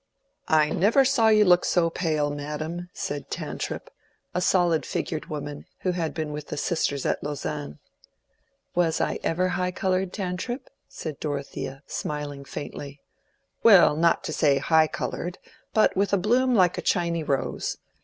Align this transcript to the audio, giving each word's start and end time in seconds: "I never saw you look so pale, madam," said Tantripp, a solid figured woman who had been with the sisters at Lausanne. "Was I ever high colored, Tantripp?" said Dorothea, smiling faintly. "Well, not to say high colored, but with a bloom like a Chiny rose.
"I 0.47 0.71
never 0.71 1.05
saw 1.05 1.27
you 1.27 1.45
look 1.45 1.63
so 1.63 1.91
pale, 1.91 2.31
madam," 2.31 2.89
said 2.91 3.29
Tantripp, 3.29 3.91
a 4.33 4.41
solid 4.41 4.83
figured 4.83 5.27
woman 5.27 5.67
who 5.81 5.91
had 5.91 6.15
been 6.15 6.31
with 6.31 6.47
the 6.47 6.57
sisters 6.57 7.05
at 7.05 7.23
Lausanne. 7.23 7.77
"Was 8.73 8.99
I 8.99 9.19
ever 9.23 9.49
high 9.49 9.69
colored, 9.69 10.11
Tantripp?" 10.11 10.71
said 10.87 11.19
Dorothea, 11.19 11.83
smiling 11.85 12.45
faintly. 12.45 12.99
"Well, 13.61 13.95
not 13.95 14.23
to 14.23 14.33
say 14.33 14.57
high 14.57 14.87
colored, 14.87 15.37
but 15.71 15.95
with 15.95 16.13
a 16.13 16.17
bloom 16.17 16.55
like 16.55 16.79
a 16.79 16.81
Chiny 16.81 17.21
rose. 17.21 17.77